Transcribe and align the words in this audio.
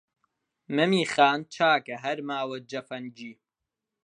«مەمی 0.75 1.03
خان» 1.13 1.39
چاکە 1.53 1.95
هەر 2.03 2.17
ماوە 2.29 2.57
جەفەنگی 2.69 3.33